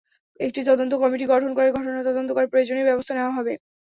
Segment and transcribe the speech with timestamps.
[0.39, 3.53] একটি তদন্ত কমিটি গঠন করে ঘটনা তদন্ত করে প্রয়োজনীয় ব্যবস্থা নেওয়া হবে।